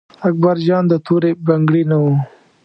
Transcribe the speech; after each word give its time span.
اکبر 0.27 0.55
جان 0.67 0.83
د 0.89 0.93
تورې 1.05 1.31
بنګړي 1.45 1.83
نه 1.91 1.97
و. 2.03 2.05